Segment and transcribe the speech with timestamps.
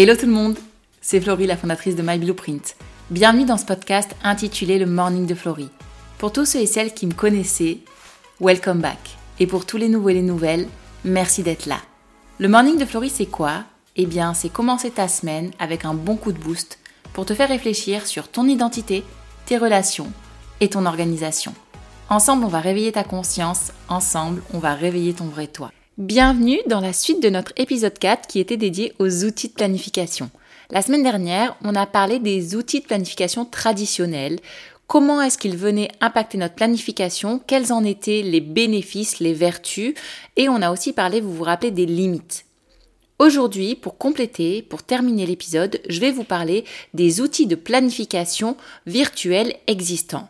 [0.00, 0.56] Hello tout le monde,
[1.00, 2.76] c'est Florie, la fondatrice de My Blueprint.
[3.10, 5.70] Bienvenue dans ce podcast intitulé Le Morning de Florie.
[6.18, 7.78] Pour tous ceux et celles qui me connaissaient,
[8.40, 9.16] welcome back.
[9.40, 10.68] Et pour tous les nouveaux et les nouvelles,
[11.04, 11.78] merci d'être là.
[12.38, 13.64] Le Morning de Florie, c'est quoi?
[13.96, 16.78] Eh bien, c'est commencer ta semaine avec un bon coup de boost
[17.12, 19.02] pour te faire réfléchir sur ton identité,
[19.46, 20.12] tes relations
[20.60, 21.54] et ton organisation.
[22.08, 25.72] Ensemble, on va réveiller ta conscience, ensemble, on va réveiller ton vrai toi.
[25.98, 30.30] Bienvenue dans la suite de notre épisode 4 qui était dédié aux outils de planification.
[30.70, 34.38] La semaine dernière, on a parlé des outils de planification traditionnels.
[34.86, 37.42] Comment est-ce qu'ils venaient impacter notre planification?
[37.44, 39.94] Quels en étaient les bénéfices, les vertus?
[40.36, 42.44] Et on a aussi parlé, vous vous rappelez, des limites.
[43.18, 48.56] Aujourd'hui, pour compléter, pour terminer l'épisode, je vais vous parler des outils de planification
[48.86, 50.28] virtuels existants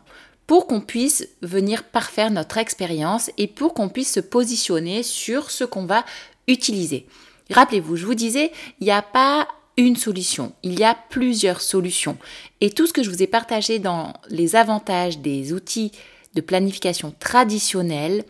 [0.49, 5.63] pour qu'on puisse venir parfaire notre expérience et pour qu'on puisse se positionner sur ce
[5.63, 6.03] qu'on va
[6.47, 7.05] utiliser.
[7.51, 12.17] Rappelez-vous, je vous disais, il n'y a pas une solution, il y a plusieurs solutions.
[12.61, 15.91] Et tout ce que je vous ai partagé dans les avantages des outils
[16.33, 18.23] de planification traditionnels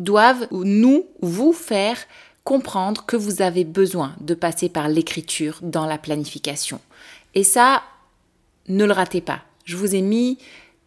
[0.00, 1.96] doivent nous, vous faire
[2.44, 6.78] comprendre que vous avez besoin de passer par l'écriture dans la planification.
[7.34, 7.84] Et ça,
[8.68, 9.40] ne le ratez pas.
[9.64, 10.36] Je vous ai mis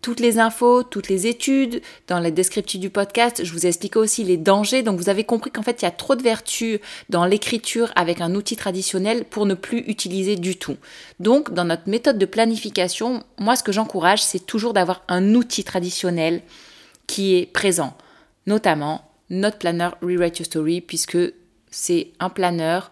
[0.02, 4.24] toutes les infos, toutes les études, dans la description du podcast, je vous explique aussi
[4.24, 4.84] les dangers.
[4.84, 8.22] Donc vous avez compris qu'en fait, il y a trop de vertus dans l'écriture avec
[8.22, 10.78] un outil traditionnel pour ne plus utiliser du tout.
[11.20, 15.64] Donc dans notre méthode de planification, moi ce que j'encourage, c'est toujours d'avoir un outil
[15.64, 16.42] traditionnel
[17.08, 17.96] qui est présent,
[18.48, 21.18] notamment notre planner Rewrite Your Story, puisque
[21.70, 22.92] c'est un planeur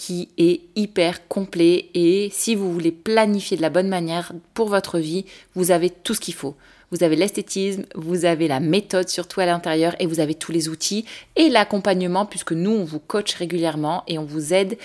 [0.00, 4.98] qui est hyper complet et si vous voulez planifier de la bonne manière pour votre
[4.98, 6.56] vie, vous avez tout ce qu'il faut.
[6.90, 10.70] Vous avez l'esthétisme, vous avez la méthode surtout à l'intérieur et vous avez tous les
[10.70, 11.04] outils
[11.36, 14.78] et l'accompagnement puisque nous on vous coach régulièrement et on vous aide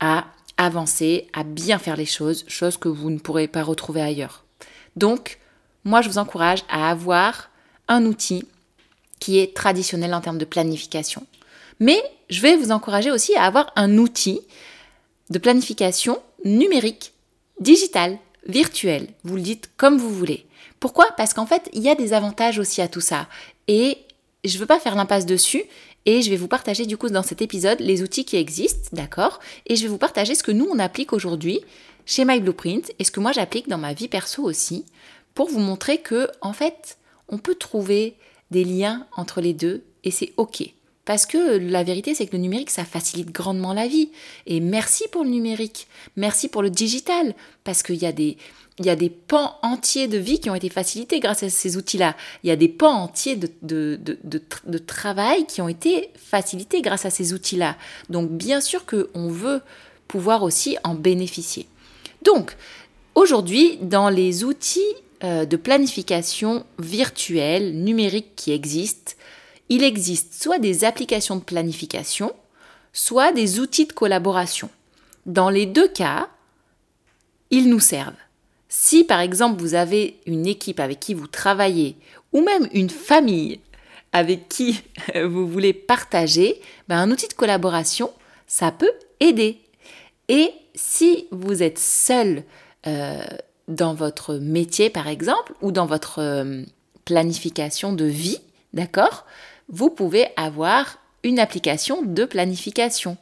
[0.00, 0.24] à
[0.56, 4.46] avancer, à bien faire les choses, choses que vous ne pourrez pas retrouver ailleurs.
[4.96, 5.38] Donc,
[5.84, 7.50] moi je vous encourage à avoir
[7.88, 8.46] un outil
[9.20, 11.26] qui est traditionnel en termes de planification.
[11.80, 14.40] Mais je vais vous encourager aussi à avoir un outil
[15.30, 17.12] de planification numérique,
[17.60, 19.08] digital, virtuel.
[19.24, 20.46] Vous le dites comme vous voulez.
[20.80, 21.06] Pourquoi?
[21.16, 23.28] Parce qu'en fait, il y a des avantages aussi à tout ça.
[23.68, 23.98] Et
[24.44, 25.64] je ne veux pas faire l'impasse dessus.
[26.04, 29.40] Et je vais vous partager du coup dans cet épisode les outils qui existent, d'accord?
[29.66, 31.60] Et je vais vous partager ce que nous on applique aujourd'hui
[32.04, 34.86] chez My Blueprint et ce que moi j'applique dans ma vie perso aussi
[35.34, 36.98] pour vous montrer que en fait,
[37.28, 38.14] on peut trouver
[38.52, 40.62] des liens entre les deux et c'est OK.
[41.06, 44.10] Parce que la vérité, c'est que le numérique, ça facilite grandement la vie.
[44.46, 45.86] Et merci pour le numérique.
[46.16, 47.34] Merci pour le digital.
[47.64, 48.36] Parce qu'il y a des,
[48.78, 51.76] il y a des pans entiers de vie qui ont été facilités grâce à ces
[51.76, 52.16] outils-là.
[52.42, 56.82] Il y a des pans entiers de, de, de, de, travail qui ont été facilités
[56.82, 57.76] grâce à ces outils-là.
[58.10, 59.62] Donc bien sûr qu'on veut
[60.08, 61.68] pouvoir aussi en bénéficier.
[62.22, 62.56] Donc
[63.14, 64.80] aujourd'hui, dans les outils
[65.24, 69.12] euh, de planification virtuelle, numérique qui existent,
[69.68, 72.32] il existe soit des applications de planification,
[72.92, 74.70] soit des outils de collaboration.
[75.26, 76.28] Dans les deux cas,
[77.50, 78.14] ils nous servent.
[78.68, 81.96] Si par exemple vous avez une équipe avec qui vous travaillez,
[82.32, 83.60] ou même une famille
[84.12, 84.82] avec qui
[85.14, 88.10] vous voulez partager, ben un outil de collaboration,
[88.46, 89.60] ça peut aider.
[90.28, 92.44] Et si vous êtes seul
[92.86, 93.24] euh,
[93.68, 96.62] dans votre métier par exemple, ou dans votre euh,
[97.04, 98.38] planification de vie,
[98.72, 99.26] d'accord
[99.68, 103.16] vous pouvez avoir une application de planification.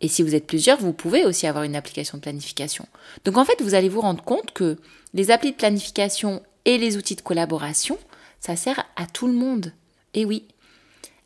[0.00, 2.86] Et si vous êtes plusieurs, vous pouvez aussi avoir une application de planification.
[3.24, 4.78] Donc en fait, vous allez vous rendre compte que
[5.14, 7.98] les applis de planification et les outils de collaboration,
[8.40, 9.72] ça sert à tout le monde.
[10.14, 10.46] Et oui.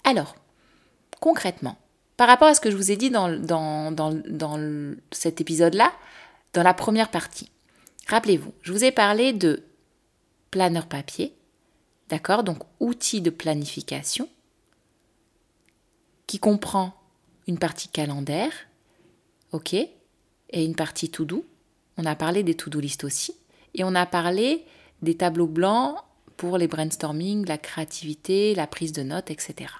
[0.05, 0.37] Alors,
[1.21, 1.79] concrètement,
[2.17, 5.93] par rapport à ce que je vous ai dit dans, dans, dans cet épisode-là,
[6.53, 7.51] dans la première partie,
[8.09, 9.63] rappelez-vous, je vous ai parlé de
[10.51, 11.36] planeur papier,
[12.09, 12.45] D'accord?
[12.45, 14.29] Donc outil de planification
[16.27, 16.95] qui comprend
[17.47, 18.53] une partie calendaire,
[19.53, 19.91] ok, et
[20.65, 21.45] une partie to-do.
[21.97, 23.35] On a parlé des to-do list aussi.
[23.75, 24.65] Et on a parlé
[25.03, 25.97] des tableaux blancs
[26.37, 29.71] pour les brainstorming, la créativité, la prise de notes, etc.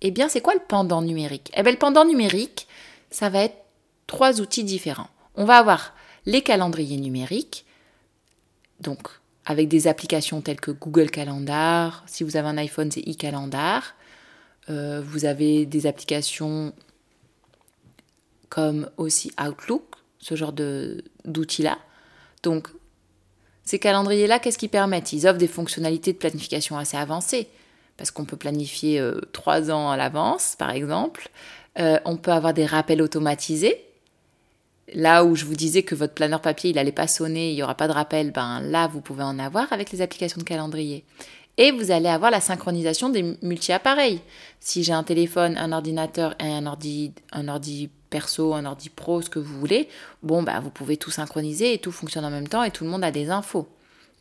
[0.00, 1.50] Eh bien, c'est quoi le pendant numérique?
[1.56, 2.66] Eh bien, le pendant numérique,
[3.10, 3.56] ça va être
[4.06, 5.10] trois outils différents.
[5.34, 5.94] On va avoir
[6.26, 7.64] les calendriers numériques,
[8.80, 9.08] donc
[9.44, 12.04] avec des applications telles que Google Calendar.
[12.06, 13.94] Si vous avez un iPhone, c'est e-Calendar.
[14.70, 16.72] Euh, vous avez des applications
[18.48, 19.82] comme aussi Outlook,
[20.18, 21.78] ce genre d'outils-là.
[22.42, 22.68] Donc,
[23.64, 25.12] ces calendriers-là, qu'est-ce qu'ils permettent?
[25.12, 27.48] Ils offrent des fonctionnalités de planification assez avancées,
[27.96, 31.28] parce qu'on peut planifier euh, trois ans à l'avance, par exemple.
[31.78, 33.84] Euh, on peut avoir des rappels automatisés.
[34.94, 37.62] Là où je vous disais que votre planeur papier, il n'allait pas sonner, il n'y
[37.62, 41.04] aura pas de rappel, ben là, vous pouvez en avoir avec les applications de calendrier.
[41.58, 44.20] Et vous allez avoir la synchronisation des multi-appareils.
[44.60, 49.20] Si j'ai un téléphone, un ordinateur et un ordi, un ordi perso, un ordi pro,
[49.22, 49.88] ce que vous voulez,
[50.22, 52.90] bon, bah, vous pouvez tout synchroniser et tout fonctionne en même temps et tout le
[52.90, 53.68] monde a des infos.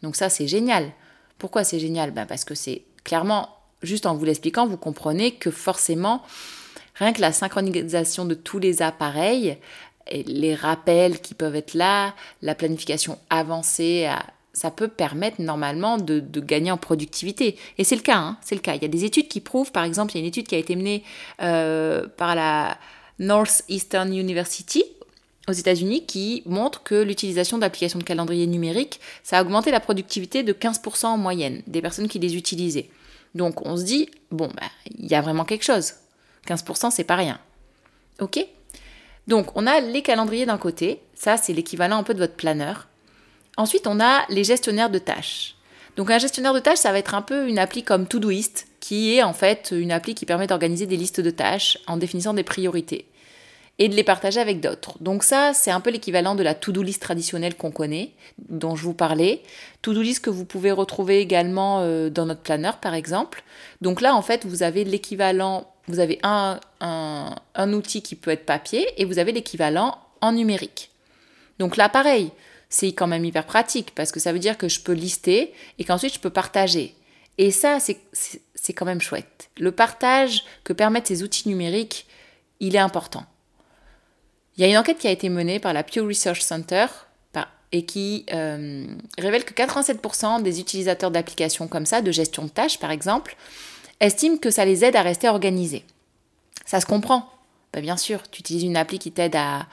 [0.04, 0.92] Donc ça, c'est génial.
[1.38, 2.12] Pourquoi c'est génial?
[2.12, 3.50] Ben Parce que c'est clairement,
[3.82, 6.24] juste en vous l'expliquant, vous comprenez que forcément,
[6.96, 9.58] rien que la synchronisation de tous les appareils,
[10.12, 14.10] les rappels qui peuvent être là, la planification avancée,
[14.54, 17.58] ça peut permettre normalement de, gagner en productivité.
[17.78, 18.76] Et c'est le cas, hein, c'est le cas.
[18.76, 20.56] Il y a des études qui prouvent, par exemple, il y a une étude qui
[20.56, 21.04] a été menée
[21.42, 22.78] euh, par la
[23.20, 24.84] Northeastern University
[25.48, 30.44] aux États-Unis qui montre que l'utilisation d'applications de calendrier numérique, ça a augmenté la productivité
[30.44, 32.90] de 15% en moyenne des personnes qui les utilisaient.
[33.34, 35.94] Donc on se dit, bon, bah, il y a vraiment quelque chose.
[36.48, 37.40] 15%, c'est pas rien.
[38.20, 38.46] OK?
[39.28, 42.88] Donc on a les calendriers d'un côté, ça c'est l'équivalent un peu de votre planeur.
[43.58, 45.56] Ensuite, on a les gestionnaires de tâches.
[45.98, 49.16] Donc un gestionnaire de tâches, ça va être un peu une appli comme Todoist, qui
[49.16, 52.44] est en fait une appli qui permet d'organiser des listes de tâches en définissant des
[52.44, 53.06] priorités
[53.78, 54.98] et de les partager avec d'autres.
[55.02, 58.84] Donc ça, c'est un peu l'équivalent de la to-do list traditionnelle qu'on connaît, dont je
[58.84, 59.42] vous parlais.
[59.82, 63.44] To-do list que vous pouvez retrouver également euh, dans notre planeur, par exemple.
[63.82, 66.60] Donc là, en fait, vous avez l'équivalent, vous avez un,
[67.74, 70.92] outil qui peut être papier et vous avez l'équivalent en numérique.
[71.60, 72.32] Donc là, pareil,
[72.70, 75.84] c'est quand même hyper pratique parce que ça veut dire que je peux lister et
[75.84, 76.96] qu'ensuite je peux partager.
[77.38, 79.50] Et ça, c'est quand même chouette.
[79.58, 82.08] Le partage que permettent ces outils numériques,
[82.60, 83.26] il est important.
[84.58, 86.88] Il y a une enquête qui a été menée par la Pew Research Center
[87.72, 88.86] et qui euh,
[89.18, 93.36] révèle que 87% des utilisateurs d'applications comme ça, de gestion de tâches par exemple,
[94.02, 95.86] estiment que ça les aide à rester organisés.
[96.66, 97.30] Ça se comprend.
[97.74, 99.68] Ben, bien sûr, tu utilises une appli qui t'aide à,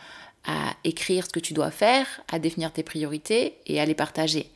[0.47, 4.51] à écrire ce que tu dois faire, à définir tes priorités et à les partager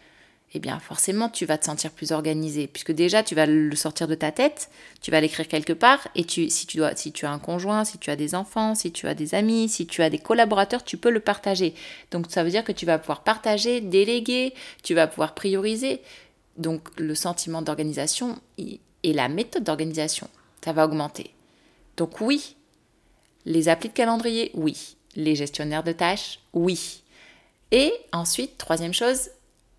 [0.55, 4.07] eh bien forcément tu vas te sentir plus organisé puisque déjà tu vas le sortir
[4.07, 4.71] de ta tête,
[5.01, 7.85] tu vas l'écrire quelque part et tu, si tu dois si tu as un conjoint,
[7.85, 10.85] si tu as des enfants, si tu as des amis, si tu as des collaborateurs,
[10.85, 11.75] tu peux le partager.
[12.11, 16.03] Donc ça veut dire que tu vas pouvoir partager, déléguer, tu vas pouvoir prioriser.
[16.59, 18.39] Donc le sentiment d'organisation
[19.03, 20.29] et la méthode d'organisation,
[20.65, 21.35] ça va augmenter.
[21.97, 22.57] Donc oui,
[23.45, 24.97] les applis de calendrier, oui.
[25.15, 27.03] Les gestionnaires de tâches, oui.
[27.71, 29.31] Et ensuite, troisième chose,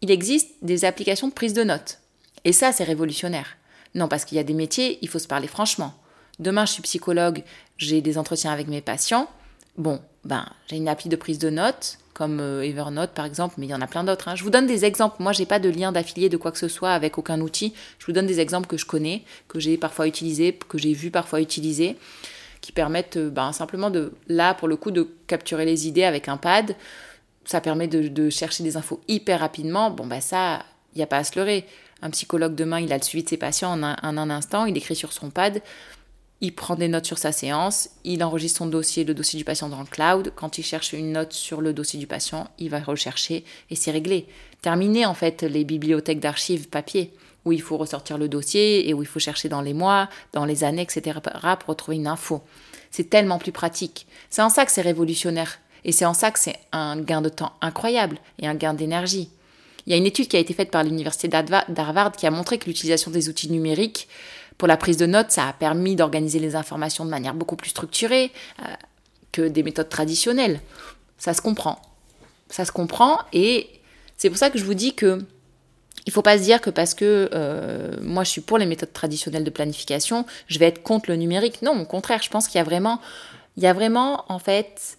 [0.02, 2.00] il existe des applications de prise de notes.
[2.44, 3.58] Et ça, c'est révolutionnaire.
[3.96, 5.94] Non, parce qu'il y a des métiers, il faut se parler franchement.
[6.40, 7.44] Demain, je suis psychologue,
[7.78, 9.30] j'ai des entretiens avec mes patients.
[9.78, 13.66] Bon, ben, j'ai une appli de prise de notes, comme euh, Evernote par exemple, mais
[13.66, 14.28] il y en a plein d'autres.
[14.28, 14.36] Hein.
[14.36, 15.22] Je vous donne des exemples.
[15.22, 17.74] Moi, j'ai pas de lien d'affilié de quoi que ce soit avec aucun outil.
[18.00, 21.10] Je vous donne des exemples que je connais, que j'ai parfois utilisés, que j'ai vu
[21.10, 21.98] parfois utiliser,
[22.62, 26.30] qui permettent euh, ben, simplement de, là, pour le coup, de capturer les idées avec
[26.30, 26.75] un pad
[27.46, 29.92] ça permet de, chercher des infos hyper rapidement.
[29.92, 31.66] Bon, bah ça, il n'y a pas à se leurrer.
[32.02, 34.96] Un psychologue demain, il a le suivi de ses patients en un, instant, il écrit
[34.96, 35.62] sur son pad,
[36.44, 39.69] il prend des notes sur sa séance, il enregistre son dossier, le dossier du patient
[39.69, 40.34] dans le cloud.
[40.36, 43.92] Quand il cherche une note sur le dossier du patient, il va rechercher et c'est
[43.92, 44.28] réglé.
[44.62, 47.13] Terminé en fait les bibliothèques d'archives papier
[47.45, 50.44] où il faut ressortir le dossier et où il faut chercher dans les mois, dans
[50.44, 51.19] les années, etc.
[51.22, 52.42] pour retrouver une info.
[52.92, 54.06] C'est tellement plus pratique.
[54.30, 55.60] C'est en ça que c'est révolutionnaire.
[55.86, 59.29] Et c'est en ça que c'est un gain de temps incroyable et un gain d'énergie.
[59.86, 62.58] Il y a une étude qui a été faite par l'université d'Harvard qui a montré
[62.58, 64.08] que l'utilisation des outils numériques
[64.63, 67.72] pour la prise de notes, ça a permis d'organiser les informations de manière beaucoup plus
[67.72, 68.63] structurée euh,
[69.34, 70.62] que des méthodes traditionnelles.
[71.17, 71.82] Ça se comprend.
[72.48, 73.67] Ça se comprend et
[74.15, 75.20] c'est pour ça que je vous dis que
[76.05, 78.93] il faut pas se dire que parce que euh, moi je suis pour les méthodes
[78.93, 81.62] traditionnelles de planification, je vais être contre le numérique.
[81.62, 83.01] Non, au contraire, je pense qu'il y a vraiment,
[83.58, 84.98] il y a vraiment en fait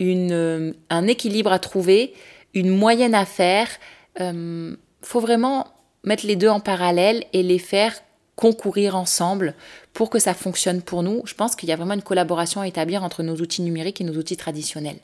[0.00, 2.14] euh, un équilibre à trouver,
[2.54, 3.68] une moyenne à faire.
[4.18, 5.66] Il faut vraiment
[6.02, 7.92] mettre les deux en parallèle et les faire
[8.40, 9.54] concourir ensemble
[9.92, 11.22] pour que ça fonctionne pour nous.
[11.26, 14.04] Je pense qu'il y a vraiment une collaboration à établir entre nos outils numériques et
[14.04, 14.96] nos outils traditionnels.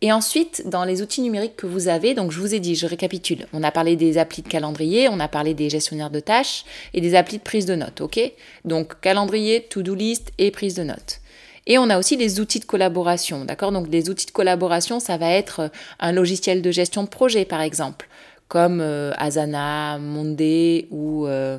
[0.00, 2.86] Et ensuite, dans les outils numériques que vous avez, donc je vous ai dit, je
[2.86, 6.64] récapitule, on a parlé des applis de calendrier, on a parlé des gestionnaires de tâches
[6.94, 8.20] et des applis de prise de notes, ok?
[8.64, 11.20] Donc calendrier, to-do list et prise de notes.
[11.66, 13.72] Et on a aussi des outils de collaboration, d'accord?
[13.72, 15.70] Donc des outils de collaboration, ça va être
[16.00, 18.08] un logiciel de gestion de projet, par exemple,
[18.48, 21.58] comme euh, Asana, Monday ou, euh,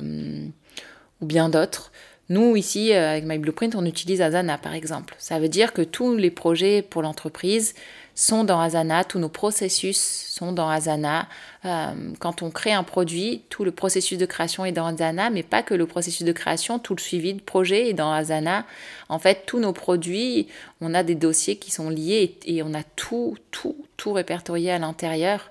[1.20, 1.92] ou bien d'autres.
[2.28, 5.14] Nous, ici, euh, avec My Blueprint, on utilise Asana, par exemple.
[5.18, 7.74] Ça veut dire que tous les projets pour l'entreprise
[8.14, 11.26] sont dans Asana, tous nos processus sont dans Asana.
[12.18, 15.62] Quand on crée un produit, tout le processus de création est dans Asana, mais pas
[15.62, 18.66] que le processus de création, tout le suivi de projet est dans Asana.
[19.08, 20.48] En fait, tous nos produits,
[20.82, 24.78] on a des dossiers qui sont liés et on a tout, tout, tout répertorié à
[24.78, 25.50] l'intérieur.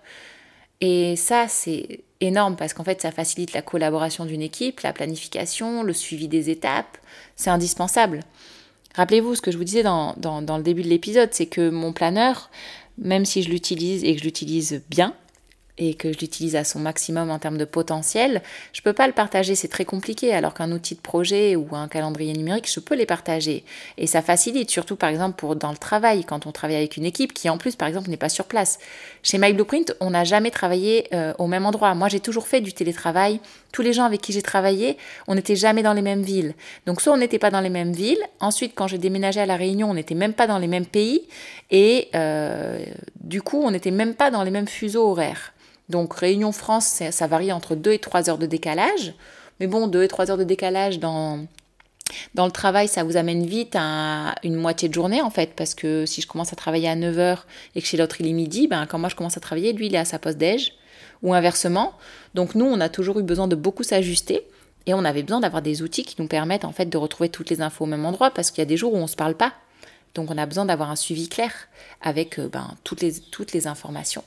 [0.82, 5.84] Et ça, c'est énorme parce qu'en fait, ça facilite la collaboration d'une équipe, la planification,
[5.84, 6.98] le suivi des étapes.
[7.36, 8.22] C'est indispensable.
[8.96, 11.94] Rappelez-vous ce que je vous disais dans, dans le début de l'épisode, c'est que mon
[11.94, 12.50] planeur,
[12.98, 15.14] même si je l'utilise et que je l'utilise bien,
[15.80, 18.44] et que je l'utilise à son maximum en termes de potentiel,
[18.74, 21.68] je ne peux pas le partager, c'est très compliqué, alors qu'un outil de projet ou
[21.72, 23.64] un calendrier numérique, je peux les partager.
[23.98, 27.06] Et ça facilite, surtout par exemple pour dans le travail, quand on travaille avec une
[27.06, 28.78] équipe qui en plus par exemple n'est pas sur place.
[29.24, 31.96] Chez My Blueprint, on n'a jamais travaillé euh, au même endroit.
[31.96, 33.40] Moi j'ai toujours fait du télétravail.
[33.72, 36.56] Tous les gens avec qui j'ai travaillé, on n'était jamais dans les mêmes villes.
[36.86, 39.56] Donc soit on n'était pas dans les mêmes villes, ensuite quand j'ai déménagé à La
[39.56, 41.22] Réunion, on n'était même pas dans les mêmes pays,
[41.72, 42.84] et euh,
[43.22, 45.54] du coup on n'était même pas dans les mêmes fuseaux horaires.
[45.90, 49.14] Donc Réunion France, ça varie entre 2 et 3 heures de décalage.
[49.60, 51.46] Mais bon, 2 et 3 heures de décalage dans,
[52.36, 55.54] dans le travail, ça vous amène vite à une moitié de journée en fait.
[55.56, 58.28] Parce que si je commence à travailler à 9 heures et que chez l'autre il
[58.28, 60.38] est midi, ben, quand moi je commence à travailler, lui il est à sa poste
[60.38, 60.74] déj.
[61.22, 61.94] Ou inversement.
[62.34, 64.42] Donc nous, on a toujours eu besoin de beaucoup s'ajuster.
[64.86, 67.50] Et on avait besoin d'avoir des outils qui nous permettent en fait de retrouver toutes
[67.50, 69.18] les infos au même endroit parce qu'il y a des jours où on ne se
[69.18, 69.54] parle pas.
[70.16, 71.52] Donc on a besoin d'avoir un suivi clair
[72.02, 74.24] avec euh, ben, toutes, les, toutes les informations.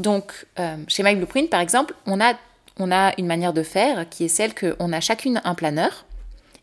[0.00, 2.32] Donc, euh, chez My Blueprint, par exemple, on a,
[2.78, 6.06] on a une manière de faire qui est celle qu'on a chacune un planeur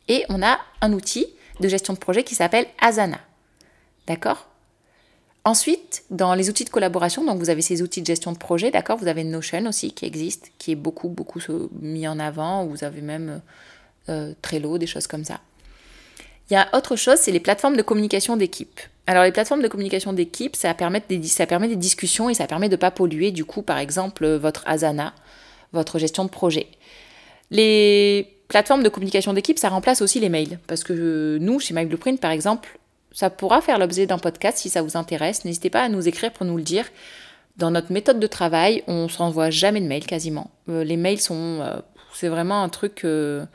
[0.08, 1.28] et on a un outil
[1.60, 3.20] de gestion de projet qui s'appelle Asana.
[4.08, 4.48] D'accord?
[5.46, 8.72] Ensuite, dans les outils de collaboration, donc vous avez ces outils de gestion de projet,
[8.72, 8.98] d'accord?
[8.98, 11.40] Vous avez Notion aussi qui existe, qui est beaucoup, beaucoup
[11.80, 12.66] mis en avant.
[12.66, 13.42] Vous avez même
[14.10, 15.40] euh, Trello, des choses comme ça.
[16.50, 18.80] Il y a autre chose, c'est les plateformes de communication d'équipe.
[19.06, 22.80] Alors les plateformes de communication d'équipe, ça, permet des, discussions et ça permet de ne
[22.80, 25.14] pas polluer du coup par exemple votre Asana,
[25.74, 26.68] votre gestion de projet.
[27.52, 30.60] Les plateformes de communication d'équipe, ça remplace aussi les mails.
[30.68, 32.78] Parce que nous, chez My Blueprint par exemple,
[33.12, 35.46] ça pourra faire l'objet d'un podcast si ça vous intéresse.
[35.46, 36.86] N'hésitez pas à nous écrire pour nous le dire.
[37.58, 40.52] Dans notre méthode de travail, on s'envoie jamais de mails quasiment.
[40.70, 41.60] Euh, les mails sont...
[41.62, 41.80] Euh,
[42.14, 43.04] c'est vraiment un truc...
[43.04, 43.46] Euh,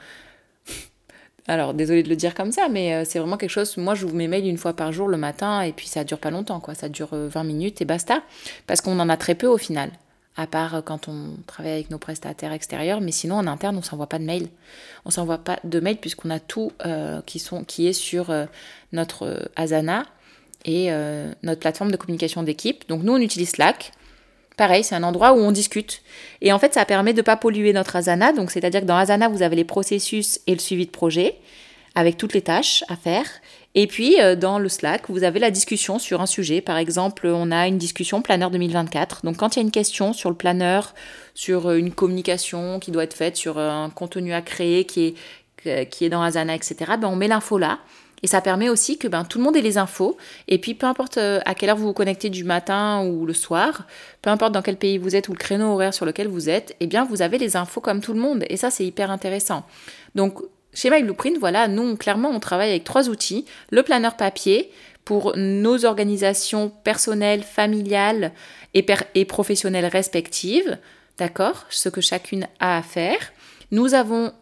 [1.49, 3.77] alors, désolé de le dire comme ça, mais euh, c'est vraiment quelque chose.
[3.77, 6.19] Moi, je vous mets mail une fois par jour le matin et puis ça dure
[6.19, 6.75] pas longtemps, quoi.
[6.75, 8.23] Ça dure 20 euh, minutes et basta.
[8.67, 9.91] Parce qu'on en a très peu au final.
[10.37, 13.83] À part euh, quand on travaille avec nos prestataires extérieurs, mais sinon en interne, on
[13.83, 14.49] s'envoie pas de mail.
[15.05, 16.71] On s'envoie pas de mail puisqu'on a tout
[17.27, 18.33] qui, sont, qui est sur
[18.93, 20.05] notre Asana
[20.65, 20.91] et
[21.43, 22.89] notre plateforme de communication d'équipe.
[22.89, 23.93] Donc nous, on utilise Slack.
[24.57, 26.03] Pareil, c'est un endroit où on discute.
[26.41, 28.33] Et en fait, ça permet de ne pas polluer notre Asana.
[28.33, 31.37] Donc, c'est-à-dire que dans Asana, vous avez les processus et le suivi de projet
[31.95, 33.27] avec toutes les tâches à faire.
[33.75, 36.61] Et puis, euh, dans le Slack, vous avez la discussion sur un sujet.
[36.61, 39.25] Par exemple, on a une discussion planeur 2024.
[39.25, 40.95] Donc, quand il y a une question sur le planeur,
[41.35, 45.15] sur euh, une communication qui doit être faite, sur un contenu à créer qui
[45.65, 47.79] est, qui est dans Asana, etc., ben, on met l'info là.
[48.23, 50.17] Et ça permet aussi que ben, tout le monde ait les infos.
[50.49, 53.33] Et puis, peu importe euh, à quelle heure vous vous connectez du matin ou le
[53.33, 53.87] soir,
[54.23, 56.77] peu importe dans quel pays vous êtes ou le créneau horaire sur lequel vous êtes,
[56.81, 58.45] eh bien, vous avez les infos comme tout le monde.
[58.49, 59.65] Et ça, c'est hyper intéressant.
[60.15, 60.41] Donc,
[60.73, 63.45] chez My Blueprint, voilà, nous, clairement, on travaille avec trois outils.
[63.71, 64.71] Le planeur papier
[65.05, 68.33] pour nos organisations personnelles, familiales
[68.73, 70.79] et, et professionnelles respectives.
[71.19, 71.67] D'accord?
[71.71, 73.19] Ce que chacune a à faire.
[73.71, 74.33] Nous avons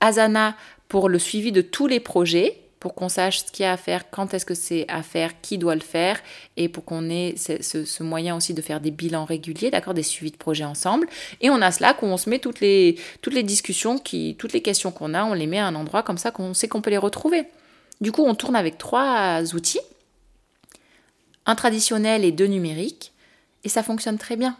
[0.00, 0.56] Asana
[0.88, 3.76] pour le suivi de tous les projets pour qu'on sache ce qu'il y a à
[3.76, 6.18] faire, quand est-ce que c'est à faire, qui doit le faire,
[6.56, 10.32] et pour qu'on ait ce, moyen aussi de faire des bilans réguliers, d'accord, des suivis
[10.32, 11.06] de projets ensemble.
[11.42, 14.54] Et on a cela où on se met toutes les, toutes les discussions, qui, toutes
[14.54, 16.80] les questions qu'on a, on les met à un endroit comme ça qu'on sait qu'on
[16.80, 17.44] peut les retrouver.
[18.00, 19.80] Du coup, on tourne avec trois outils,
[21.44, 23.12] un traditionnel et deux numériques,
[23.62, 24.56] et ça fonctionne très bien.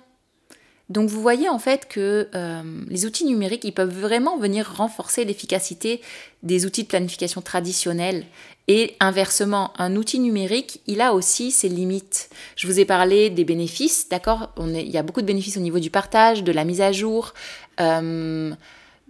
[0.91, 5.25] Donc vous voyez en fait que euh, les outils numériques, ils peuvent vraiment venir renforcer
[5.25, 6.03] l'efficacité
[6.43, 8.27] des outils de planification traditionnels.
[8.67, 12.29] Et inversement, un outil numérique, il a aussi ses limites.
[12.57, 14.53] Je vous ai parlé des bénéfices, d'accord?
[14.59, 17.35] Il y a beaucoup de bénéfices au niveau du partage, de la mise à jour.
[17.81, 18.53] Euh,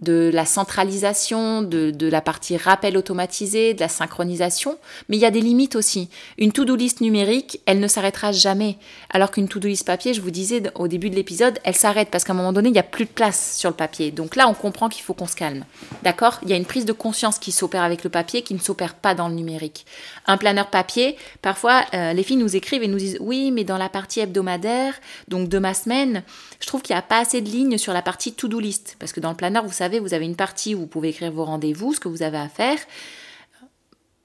[0.01, 4.77] de la centralisation, de, de, la partie rappel automatisé, de la synchronisation,
[5.07, 6.09] mais il y a des limites aussi.
[6.39, 8.77] Une to-do list numérique, elle ne s'arrêtera jamais,
[9.11, 12.23] alors qu'une to-do list papier, je vous disais au début de l'épisode, elle s'arrête parce
[12.23, 14.11] qu'à un moment donné, il n'y a plus de place sur le papier.
[14.11, 15.65] Donc là, on comprend qu'il faut qu'on se calme.
[16.03, 16.39] D'accord?
[16.43, 18.95] Il y a une prise de conscience qui s'opère avec le papier, qui ne s'opère
[18.95, 19.85] pas dans le numérique.
[20.25, 23.77] Un planeur papier, parfois, euh, les filles nous écrivent et nous disent, oui, mais dans
[23.77, 24.95] la partie hebdomadaire,
[25.27, 26.23] donc de ma semaine,
[26.59, 29.13] je trouve qu'il n'y a pas assez de lignes sur la partie to-do list, parce
[29.13, 31.45] que dans le planeur, vous savez, vous avez une partie où vous pouvez écrire vos
[31.45, 32.77] rendez-vous, ce que vous avez à faire.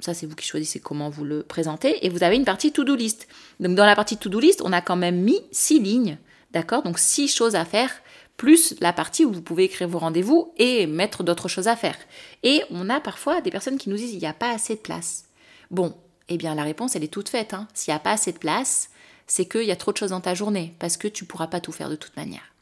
[0.01, 2.05] Ça, c'est vous qui choisissez comment vous le présentez.
[2.05, 3.29] Et vous avez une partie to-do list.
[3.61, 6.19] Donc, dans la partie to-do list, on a quand même mis six lignes.
[6.53, 6.83] D'accord?
[6.83, 7.91] Donc, six choses à faire,
[8.37, 11.97] plus la partie où vous pouvez écrire vos rendez-vous et mettre d'autres choses à faire.
[12.43, 14.81] Et on a parfois des personnes qui nous disent il n'y a pas assez de
[14.81, 15.25] place.
[15.71, 15.95] Bon,
[16.29, 17.55] eh bien, la réponse, elle est toute faite.
[17.55, 17.67] Hein.
[17.73, 18.91] S'il n'y a pas assez de place,
[19.27, 21.47] c'est qu'il y a trop de choses dans ta journée, parce que tu ne pourras
[21.47, 22.53] pas tout faire de toute manière.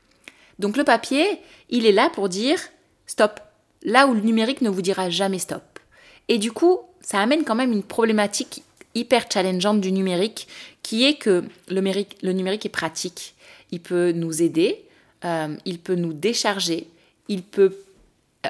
[0.59, 2.61] Donc, le papier, il est là pour dire
[3.15, 3.39] stop.
[3.85, 5.63] Là où le numérique ne vous dira jamais stop.
[6.27, 8.65] Et du coup, ça amène quand même une problématique
[8.97, 10.49] hyper challengeante du numérique,
[10.83, 13.35] qui est que le numérique, le numérique est pratique.
[13.71, 14.85] Il peut nous aider,
[15.25, 16.89] euh, il peut nous décharger,
[17.29, 17.77] il peut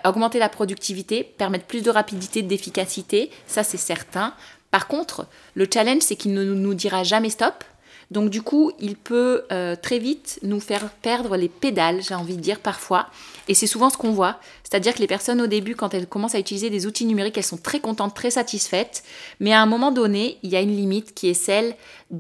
[0.04, 4.33] augmenter la productivité, permettre plus de rapidité, d'efficacité, ça c'est certain.
[4.71, 7.64] Par contre, le challenge, c'est qu'il ne nous dira jamais stop.
[8.14, 12.37] Donc du coup, il peut euh, très vite nous faire perdre les pédales, j'ai envie
[12.37, 13.09] de dire parfois.
[13.49, 14.38] Et c'est souvent ce qu'on voit.
[14.62, 17.42] C'est-à-dire que les personnes au début, quand elles commencent à utiliser des outils numériques, elles
[17.42, 19.02] sont très contentes, très satisfaites.
[19.40, 21.75] Mais à un moment donné, il y a une limite qui est celle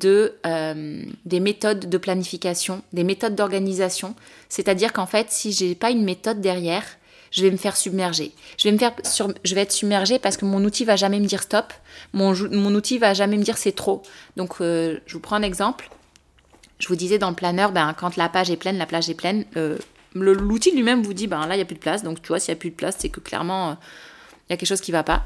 [0.04, 4.16] euh, des méthodes de planification, des méthodes d'organisation.
[4.48, 6.84] C'est-à-dire qu'en fait, si j'ai pas une méthode derrière,
[7.34, 8.32] je vais me faire submerger.
[8.56, 8.94] Je vais, me faire
[9.44, 11.72] je vais être submergée parce que mon outil va jamais me dire stop.
[12.12, 14.02] Mon, mon outil va jamais me dire c'est trop.
[14.36, 15.90] Donc, euh, je vous prends un exemple.
[16.78, 19.14] Je vous disais dans le planeur, ben, quand la page est pleine, la plage est
[19.14, 19.76] pleine, euh,
[20.14, 22.04] l'outil lui-même vous dit, ben là, il n'y a plus de place.
[22.04, 23.74] Donc, tu vois, s'il n'y a plus de place, c'est que clairement, euh,
[24.48, 25.24] il y a quelque chose qui ne va pas.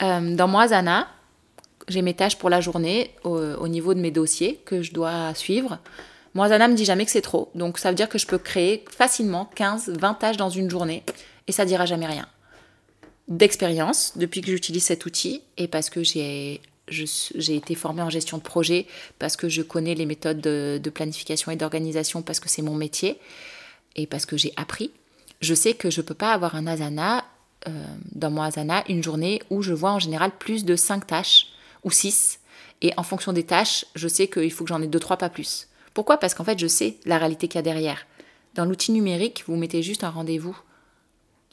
[0.00, 1.08] dans Moisana,
[1.88, 5.78] j'ai mes tâches pour la journée au, niveau de mes dossiers que je dois suivre.
[6.34, 7.50] Moisana me dit jamais que c'est trop.
[7.54, 11.02] Donc, ça veut dire que je peux créer facilement 15, 20 tâches dans une journée
[11.48, 12.28] et ça dira jamais rien.
[13.28, 16.60] D'expérience, depuis que j'utilise cet outil, et parce que j'ai
[16.92, 18.86] j'ai été formée en gestion de projet,
[19.20, 23.20] parce que je connais les méthodes de, planification et d'organisation, parce que c'est mon métier,
[23.94, 24.90] et parce que j'ai appris,
[25.40, 27.24] je sais que je ne peux pas avoir un asana,
[27.68, 31.46] euh, dans mon asana, une journée où je vois en général plus de 5 tâches,
[31.84, 32.40] ou 6,
[32.82, 35.68] et en fonction des tâches, je sais qu'il faut que j'en ai 2-3, pas plus.
[35.94, 36.18] Pourquoi?
[36.18, 38.06] Parce qu'en fait, je sais la réalité qu'il y a derrière.
[38.54, 40.58] Dans l'outil numérique, vous mettez juste un rendez-vous.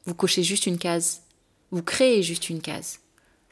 [0.05, 1.21] Vous cochez juste une case.
[1.71, 2.99] Vous créez juste une case.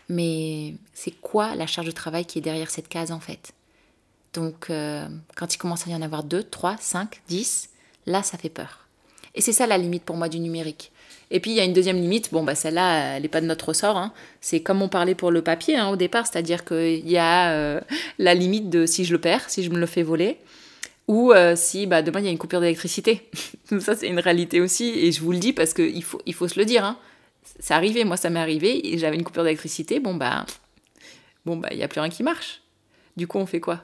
[0.09, 3.53] Mais c'est quoi la charge de travail qui est derrière cette case en fait?
[4.33, 7.69] Donc euh, quand il commence à y en avoir 2, 3, 5, 10,
[8.05, 8.87] là ça fait peur.
[9.33, 10.91] Et c'est ça la limite pour moi du numérique.
[11.31, 13.47] Et puis il y a une deuxième limite, bon bah celle-là elle n'est pas de
[13.47, 14.13] notre ressort, hein.
[14.41, 17.81] c'est comme on parlait pour le papier hein, au départ, c'est-à-dire qu'il y a euh,
[18.19, 20.37] la limite de si je le perds, si je me le fais voler,
[21.07, 23.29] ou euh, si bah, demain il y a une coupure d'électricité.
[23.79, 26.47] ça c'est une réalité aussi, et je vous le dis parce qu'il faut, il faut
[26.47, 26.83] se le dire.
[26.83, 26.97] Hein.
[27.59, 30.45] C'est arrivé, moi ça m'est arrivé, j'avais une coupure d'électricité, bon bah
[31.45, 32.61] bon bah il n'y a plus rien qui marche.
[33.17, 33.83] Du coup on fait quoi?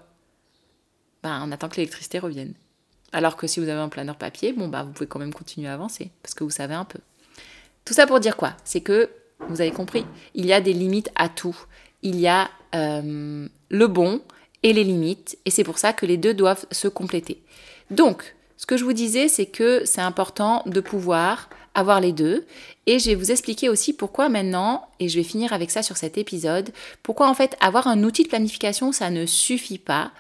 [1.24, 2.54] Bah on attend que l'électricité revienne.
[3.14, 5.68] Alors que si vous avez un planeur papier, bon bah vous pouvez quand même continuer
[5.68, 7.00] à avancer, parce que vous savez un peu.
[7.86, 8.56] Tout ça pour dire quoi?
[8.64, 9.10] C'est que,
[9.50, 10.06] vous avez compris,
[10.36, 11.58] il y a des limites à tout.
[12.04, 14.22] Il y a euh, le bon,
[14.64, 17.42] et les limites, et c'est pour ça que les deux doivent se compléter.
[17.90, 22.46] Donc, ce que je vous disais, c'est que c'est important de pouvoir avoir les deux,
[22.86, 25.98] et je vais vous expliquer aussi pourquoi maintenant, et je vais finir avec ça sur
[25.98, 26.72] cet épisode,
[27.02, 30.12] pourquoi en fait avoir un outil de planification, ça ne suffit pas.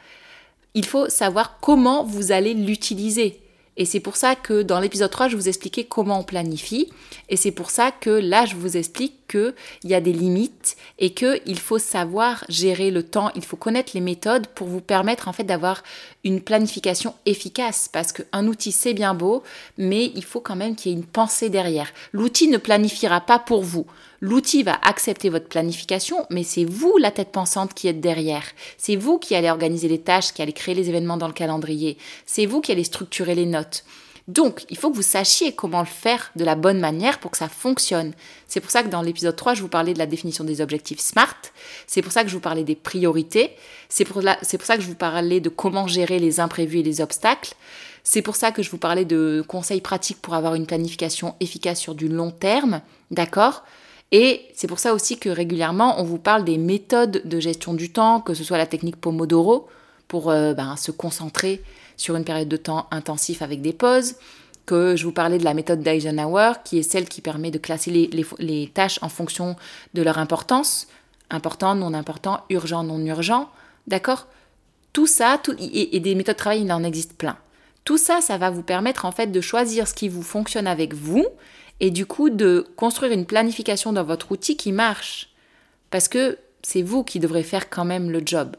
[0.74, 3.41] Il faut savoir comment vous allez l'utiliser.
[3.82, 6.92] Et c'est pour ça que dans l'épisode 3, je vous expliquais comment on planifie.
[7.30, 11.16] Et c'est pour ça que là, je vous explique qu'il y a des limites et
[11.16, 15.34] qu'il faut savoir gérer le temps, il faut connaître les méthodes pour vous permettre en
[15.34, 15.82] fait d'avoir
[16.24, 17.90] une planification efficace.
[17.92, 19.42] Parce qu'un outil, c'est bien beau,
[19.80, 21.92] mais il faut quand même qu'il y ait une pensée derrière.
[22.14, 23.88] L'outil ne planifiera pas pour vous.
[24.22, 28.46] L'outil va accepter votre planification, mais c'est vous la tête pensante qui êtes derrière.
[28.78, 31.98] C'est vous qui allez organiser les tâches, qui allez créer les événements dans le calendrier.
[32.28, 33.84] C'est vous qui allez structurer les notes.
[34.28, 37.38] Donc, il faut que vous sachiez comment le faire de la bonne manière pour que
[37.38, 38.14] ça fonctionne.
[38.48, 41.00] C'est pour ça que dans l'épisode 3, je vous parlais de la définition des objectifs
[41.00, 41.36] SMART.
[41.88, 43.56] C'est pour ça que je vous parlais des priorités.
[43.90, 47.02] C'est pour, pour ça que je vous parlais de comment gérer les imprévus et les
[47.02, 47.56] obstacles.
[48.04, 51.80] C'est pour ça que je vous parlais de conseils pratiques pour avoir une planification efficace
[51.80, 52.82] sur du long terme.
[53.10, 53.64] D'accord?
[54.12, 57.92] Et c'est pour ça aussi que régulièrement, on vous parle des méthodes de gestion du
[57.92, 59.68] temps, que ce soit la technique Pomodoro,
[60.08, 61.64] pour euh, ben, se concentrer
[61.96, 64.16] sur une période de temps intensif avec des pauses,
[64.66, 68.10] que je vous parlais de la méthode d'Eisenhower, qui est celle qui permet de classer
[68.40, 69.56] les, tâches en fonction
[69.94, 70.88] de leur importance,
[71.30, 73.50] important, non important, urgent, non urgent,
[73.88, 74.28] d'accord?
[74.92, 77.38] Tout ça, tout, et, et des méthodes de travail, il en existe plein.
[77.86, 80.94] Tout ça, ça va vous permettre en fait de choisir ce qui vous fonctionne avec
[80.94, 81.26] vous
[81.82, 85.30] et du coup de construire une planification dans votre outil qui marche.
[85.90, 88.56] Parce que c'est vous qui devrez faire quand même le job.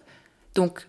[0.54, 0.87] Donc,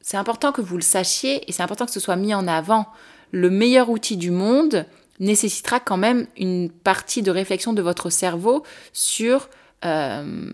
[0.00, 2.86] c'est important que vous le sachiez et c'est important que ce soit mis en avant.
[3.32, 4.86] Le meilleur outil du monde,
[5.20, 9.48] nécessitera quand même une partie de réflexion de votre cerveau sur
[9.84, 10.50] euh,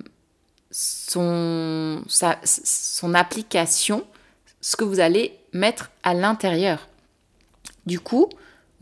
[0.70, 4.04] son, son application,
[4.60, 6.88] ce que vous allez mettre à l'intérieur.
[7.86, 8.28] Du coup,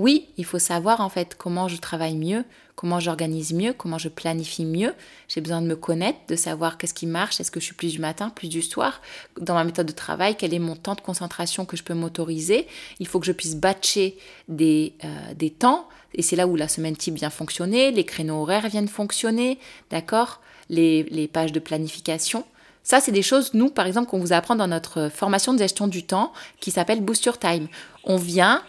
[0.00, 4.08] oui, il faut savoir en fait comment je travaille mieux, comment j'organise mieux, comment je
[4.08, 4.94] planifie mieux.
[5.28, 7.92] J'ai besoin de me connaître, de savoir qu'est-ce qui marche, est-ce que je suis plus
[7.92, 9.02] du matin, plus du soir,
[9.38, 12.66] dans ma méthode de travail, quel est mon temps de concentration que je peux m'autoriser.
[12.98, 14.16] Il faut que je puisse batcher
[14.48, 18.40] des, euh, des temps, et c'est là où la semaine type vient fonctionner, les créneaux
[18.40, 19.58] horaires viennent fonctionner,
[19.90, 20.40] d'accord?
[20.70, 22.46] Les, les pages de planification.
[22.84, 25.88] Ça, c'est des choses, nous, par exemple, qu'on vous apprend dans notre formation de gestion
[25.88, 27.68] du temps qui s'appelle Boost Your Time.
[28.04, 28.62] On vient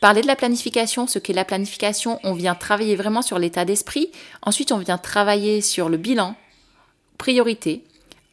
[0.00, 4.12] Parler de la planification, ce qu'est la planification, on vient travailler vraiment sur l'état d'esprit.
[4.42, 6.36] Ensuite, on vient travailler sur le bilan,
[7.18, 7.82] priorité,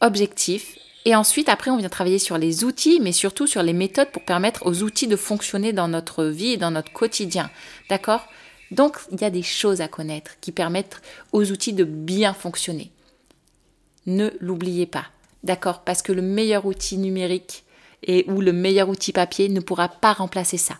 [0.00, 0.78] objectif.
[1.06, 4.24] Et ensuite, après, on vient travailler sur les outils, mais surtout sur les méthodes pour
[4.24, 7.50] permettre aux outils de fonctionner dans notre vie et dans notre quotidien.
[7.88, 8.26] D'accord?
[8.70, 11.02] Donc, il y a des choses à connaître qui permettent
[11.32, 12.92] aux outils de bien fonctionner.
[14.06, 15.06] Ne l'oubliez pas.
[15.42, 15.80] D'accord?
[15.80, 17.64] Parce que le meilleur outil numérique
[18.04, 20.76] et ou le meilleur outil papier ne pourra pas remplacer ça.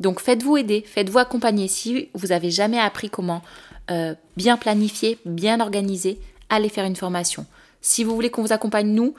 [0.00, 1.68] Donc faites-vous aider, faites-vous accompagner.
[1.68, 3.42] Si vous n'avez jamais appris comment
[3.90, 7.46] euh, bien planifier, bien organiser, allez faire une formation.
[7.82, 9.14] Si vous voulez qu'on vous accompagne, nous,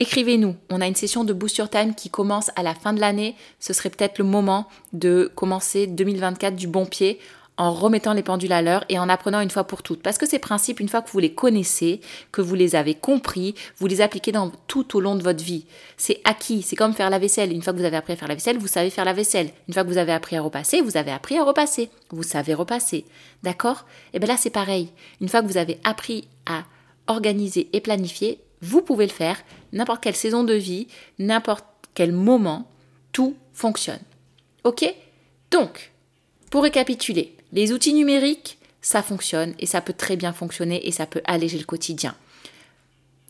[0.00, 0.56] écrivez-nous.
[0.70, 3.36] On a une session de Boost Time qui commence à la fin de l'année.
[3.60, 7.18] Ce serait peut-être le moment de commencer 2024 du bon pied
[7.56, 10.02] en remettant les pendules à l'heure et en apprenant une fois pour toutes.
[10.02, 12.00] Parce que ces principes, une fois que vous les connaissez,
[12.32, 15.66] que vous les avez compris, vous les appliquez dans, tout au long de votre vie.
[15.96, 17.52] C'est acquis, c'est comme faire la vaisselle.
[17.52, 19.50] Une fois que vous avez appris à faire la vaisselle, vous savez faire la vaisselle.
[19.68, 21.90] Une fois que vous avez appris à repasser, vous avez appris à repasser.
[22.10, 23.04] Vous savez repasser.
[23.44, 23.84] D'accord?
[24.12, 24.88] Et eh bien là, c'est pareil.
[25.20, 26.64] Une fois que vous avez appris à
[27.06, 29.36] organiser et planifier, vous pouvez le faire
[29.72, 30.88] n'importe quelle saison de vie,
[31.18, 32.68] n'importe quel moment,
[33.12, 34.00] tout fonctionne.
[34.64, 34.92] Ok?
[35.50, 35.92] Donc,
[36.50, 41.06] pour récapituler, les outils numériques, ça fonctionne et ça peut très bien fonctionner et ça
[41.06, 42.14] peut alléger le quotidien.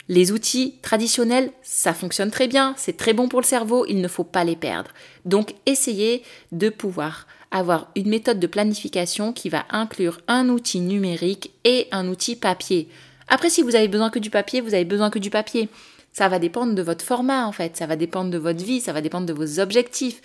[0.09, 4.09] Les outils traditionnels, ça fonctionne très bien, c'est très bon pour le cerveau, il ne
[4.09, 4.91] faut pas les perdre.
[5.25, 11.53] Donc essayez de pouvoir avoir une méthode de planification qui va inclure un outil numérique
[11.65, 12.89] et un outil papier.
[13.29, 15.69] Après, si vous avez besoin que du papier, vous avez besoin que du papier.
[16.13, 18.93] Ça va dépendre de votre format en fait, ça va dépendre de votre vie, ça
[18.93, 20.21] va dépendre de vos objectifs.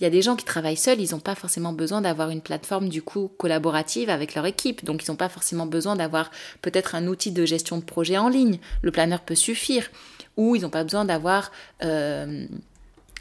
[0.00, 2.40] Il y a des gens qui travaillent seuls, ils n'ont pas forcément besoin d'avoir une
[2.40, 4.82] plateforme du coup collaborative avec leur équipe.
[4.82, 6.30] Donc ils n'ont pas forcément besoin d'avoir
[6.62, 8.58] peut-être un outil de gestion de projet en ligne.
[8.80, 9.90] Le planeur peut suffire.
[10.38, 11.52] Ou ils n'ont pas besoin d'avoir
[11.84, 12.46] euh,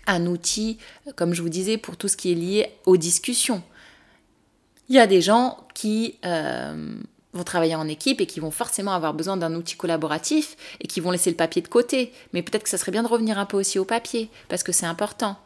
[0.08, 0.78] un outil,
[1.18, 3.62] comme je vous disais, pour tout ce qui est lié aux discussions.
[4.88, 6.96] Il y a des gens qui euh,
[7.34, 11.02] vont travailler en équipe et qui vont forcément avoir besoin d'un outil collaboratif et qui
[11.02, 12.13] vont laisser le papier de côté.
[12.32, 14.72] Mais peut-être que ça serait bien de revenir un peu aussi au papier parce que
[14.72, 15.38] c'est important.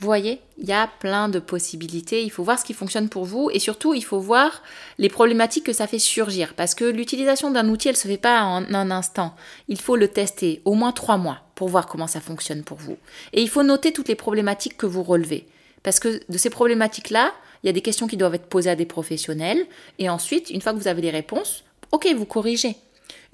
[0.00, 2.22] Vous voyez, il y a plein de possibilités.
[2.22, 4.62] Il faut voir ce qui fonctionne pour vous et surtout, il faut voir
[4.96, 6.54] les problématiques que ça fait surgir.
[6.54, 9.34] Parce que l'utilisation d'un outil, elle ne se fait pas en un instant.
[9.68, 12.96] Il faut le tester au moins trois mois pour voir comment ça fonctionne pour vous.
[13.34, 15.46] Et il faut noter toutes les problématiques que vous relevez.
[15.82, 18.76] Parce que de ces problématiques-là, il y a des questions qui doivent être posées à
[18.76, 19.66] des professionnels.
[19.98, 22.74] Et ensuite, une fois que vous avez les réponses, ok, vous corrigez.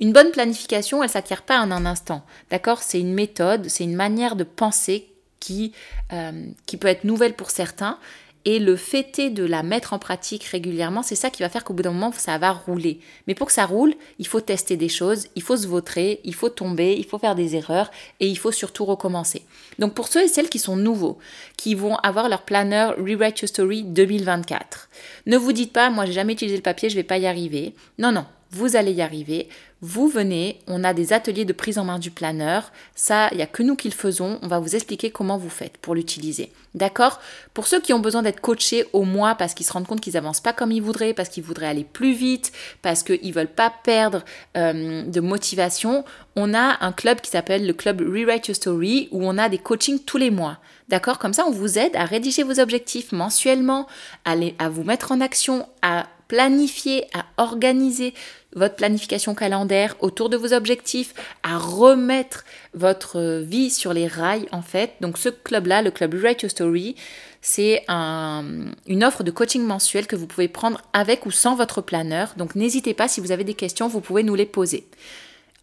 [0.00, 2.26] Une bonne planification, elle ne s'acquiert pas en un instant.
[2.50, 2.82] D'accord?
[2.82, 5.12] C'est une méthode, c'est une manière de penser
[5.46, 5.72] qui,
[6.12, 7.98] euh, qui peut être nouvelle pour certains.
[8.44, 11.74] Et le est de la mettre en pratique régulièrement, c'est ça qui va faire qu'au
[11.74, 13.00] bout d'un moment, ça va rouler.
[13.26, 16.32] Mais pour que ça roule, il faut tester des choses, il faut se vautrer, il
[16.32, 19.42] faut tomber, il faut faire des erreurs et il faut surtout recommencer.
[19.80, 21.18] Donc pour ceux et celles qui sont nouveaux,
[21.56, 24.90] qui vont avoir leur planeur Rewrite Your Story 2024,
[25.26, 27.74] ne vous dites pas, moi j'ai jamais utilisé le papier, je vais pas y arriver.
[27.98, 29.48] Non, non, vous allez y arriver.
[29.82, 32.72] Vous venez, on a des ateliers de prise en main du planeur.
[32.94, 34.38] Ça, il n'y a que nous qui le faisons.
[34.40, 36.50] On va vous expliquer comment vous faites pour l'utiliser.
[36.74, 37.20] D'accord?
[37.52, 40.14] Pour ceux qui ont besoin d'être coachés au mois parce qu'ils se rendent compte qu'ils
[40.14, 43.48] n'avancent pas comme ils voudraient, parce qu'ils voudraient aller plus vite, parce qu'ils ne veulent
[43.48, 44.24] pas perdre
[44.56, 49.26] euh, de motivation, on a un club qui s'appelle le club Rewrite Your Story où
[49.26, 50.56] on a des coachings tous les mois.
[50.88, 51.18] D'accord?
[51.18, 53.86] Comme ça, on vous aide à rédiger vos objectifs mensuellement,
[54.24, 58.14] à, à vous mettre en action, à planifier, à organiser
[58.54, 64.62] votre planification calendaire autour de vos objectifs, à remettre votre vie sur les rails en
[64.62, 64.94] fait.
[65.00, 66.96] Donc ce club-là, le club Write Your Story,
[67.42, 72.32] c'est une offre de coaching mensuel que vous pouvez prendre avec ou sans votre planeur.
[72.36, 74.86] Donc n'hésitez pas, si vous avez des questions, vous pouvez nous les poser.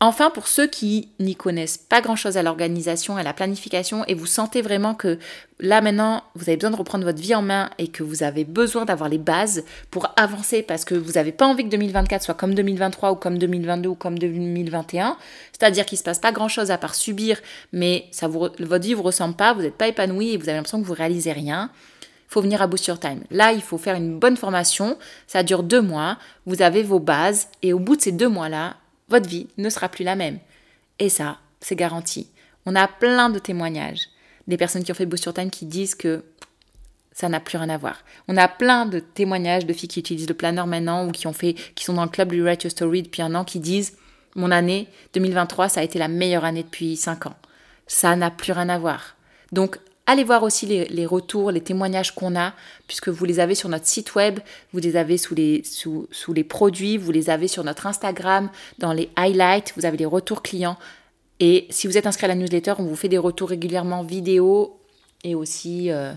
[0.05, 4.25] Enfin, pour ceux qui n'y connaissent pas grand-chose à l'organisation, à la planification, et vous
[4.25, 5.17] sentez vraiment que
[5.61, 8.43] là maintenant, vous avez besoin de reprendre votre vie en main et que vous avez
[8.43, 12.33] besoin d'avoir les bases pour avancer parce que vous n'avez pas envie que 2024 soit
[12.33, 15.15] comme 2023 ou comme 2022 ou comme 2021,
[15.53, 17.39] c'est-à-dire qu'il ne se passe pas grand-chose à part subir,
[17.71, 20.81] mais votre vie ne vous ressemble pas, vous n'êtes pas épanoui et vous avez l'impression
[20.81, 21.69] que vous réalisez rien.
[22.27, 23.23] Faut venir à Boost Your Time.
[23.31, 24.97] Là, il faut faire une bonne formation.
[25.27, 26.17] Ça dure deux mois.
[26.47, 27.47] Vous avez vos bases.
[27.61, 28.75] Et au bout de ces deux mois-là,
[29.13, 30.39] votre vie ne sera plus la même.
[30.97, 32.27] Et ça, c'est garanti.
[32.65, 34.07] On a plein de témoignages.
[34.47, 36.23] Des personnes qui ont fait Boost Your Time qui disent que
[37.11, 38.03] ça n'a plus rien à voir.
[38.27, 41.33] On a plein de témoignages de filles qui utilisent le planner maintenant ou qui ont
[41.33, 43.95] fait, qui sont dans le club du Write Your Story depuis un an, qui disent
[44.35, 47.35] mon année 2023, ça a été la meilleure année depuis 5 ans.
[47.85, 49.15] Ça n'a plus rien à voir.
[49.51, 52.53] Donc, allez voir aussi les, retours, les témoignages qu'on a,
[52.87, 54.39] puisque vous les avez sur notre site web,
[54.73, 58.93] vous les avez sous les, sous, les produits, vous les avez sur notre Instagram, dans
[58.93, 60.77] les highlights, vous avez les retours clients.
[61.39, 64.79] Et si vous êtes inscrit à la newsletter, on vous fait des retours régulièrement vidéo
[65.23, 66.13] et aussi euh,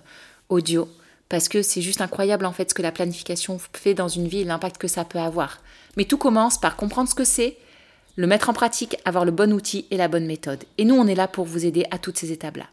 [0.49, 0.89] audio.
[1.29, 4.41] Parce que c'est juste incroyable en fait ce que la planification fait dans une vie
[4.41, 5.61] et l'impact que ça peut avoir.
[5.97, 7.57] Mais tout commence par comprendre ce que c'est,
[8.15, 10.65] le mettre en pratique, avoir le bon outil et la bonne méthode.
[10.79, 12.67] Et nous, on est là pour vous aider à toutes ces étapes-là.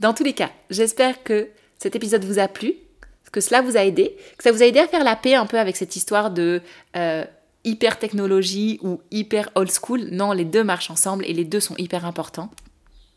[0.00, 2.74] Dans tous les cas, j'espère que cet épisode vous a plu,
[3.32, 5.46] que cela vous a aidé, que ça vous a aidé à faire la paix un
[5.46, 6.60] peu avec cette histoire de
[6.96, 7.24] euh,
[7.64, 10.08] hyper technologie ou hyper old school.
[10.12, 12.50] Non, les deux marchent ensemble et les deux sont hyper importants.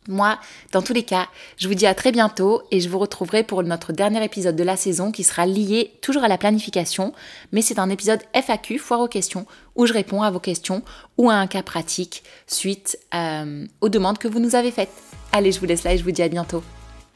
[0.07, 0.37] Moi,
[0.71, 3.63] dans tous les cas, je vous dis à très bientôt et je vous retrouverai pour
[3.63, 7.11] notre dernier épisode de la saison qui sera lié toujours à la planification,
[7.51, 10.83] mais c'est un épisode FAQ, foire aux questions, où je réponds à vos questions
[11.17, 15.14] ou à un cas pratique suite euh, aux demandes que vous nous avez faites.
[15.35, 16.63] Allez, je vous laisse là et je vous dis à bientôt.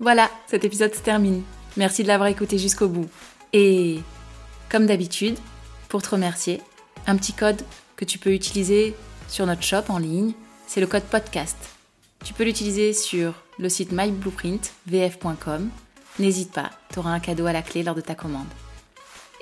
[0.02, 1.42] Voilà, cet épisode se termine.
[1.78, 3.08] Merci de l'avoir écouté jusqu'au bout.
[3.54, 4.02] Et
[4.70, 5.38] comme d'habitude,
[5.88, 6.60] pour te remercier,
[7.08, 7.62] un petit code
[7.96, 8.94] que tu peux utiliser
[9.30, 10.34] sur notre shop en ligne,
[10.68, 11.56] c'est le code podcast.
[12.26, 15.70] Tu peux l'utiliser sur le site myblueprint.vf.com.
[16.20, 18.50] N'hésite pas, tu auras un cadeau à la clé lors de ta commande.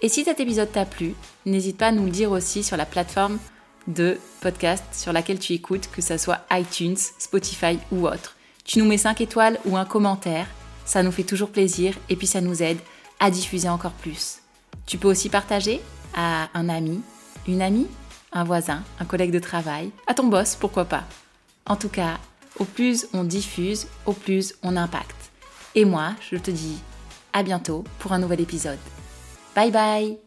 [0.04, 1.16] Et si cet épisode t'a plu,
[1.48, 3.40] n'hésite pas à nous le dire aussi sur la plateforme
[3.88, 8.37] de podcast sur laquelle tu écoutes, que ce soit iTunes, Spotify ou autre.
[8.68, 10.46] Tu nous mets 5 étoiles ou un commentaire,
[10.86, 12.80] ça nous fait toujours plaisir et puis ça nous aide
[13.20, 14.40] à diffuser encore plus.
[14.86, 15.82] Tu peux aussi partager
[16.14, 17.02] à un ami,
[17.48, 17.88] une amie,
[18.34, 21.06] un voisin, un collègue de travail, à ton boss, pourquoi pas.
[21.66, 22.18] En tout cas,
[22.60, 25.32] au plus on diffuse, au plus on impacte.
[25.74, 26.78] Et moi, je te dis
[27.32, 28.80] à bientôt pour un nouvel épisode.
[29.56, 30.27] Bye bye